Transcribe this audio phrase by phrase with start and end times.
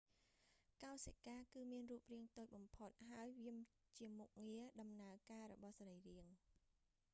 [0.83, 3.57] កោសិការគឺមានរូបរាងតូចបំផុត ហើយវា
[3.97, 6.39] ជាមុខងារដំណើរការរបស់សីរីរាង្គ